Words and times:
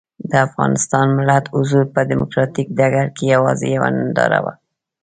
د 0.29 0.31
افغانستان 0.47 1.05
ملت 1.17 1.45
حضور 1.55 1.83
په 1.93 1.99
ډیموکراتیک 2.09 2.67
ډګر 2.77 3.07
کې 3.15 3.25
یوازې 3.35 3.67
یوه 3.75 3.89
ننداره 3.95 4.39
وه. 4.43 4.53